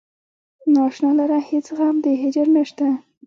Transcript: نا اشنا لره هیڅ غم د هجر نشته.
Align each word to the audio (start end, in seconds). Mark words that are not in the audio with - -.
نا 0.71 0.81
اشنا 0.89 1.11
لره 1.19 1.39
هیڅ 1.49 1.65
غم 1.77 1.95
د 2.03 2.07
هجر 2.21 2.47
نشته. 2.57 2.85